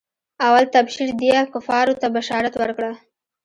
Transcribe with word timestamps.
اول 0.47 0.65
تبشير 0.75 1.09
ديه 1.19 1.39
کفارو 1.53 1.93
ته 2.01 2.07
بشارت 2.15 2.53
ورکړه. 2.57 2.91